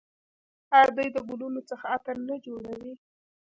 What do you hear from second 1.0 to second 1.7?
د ګلونو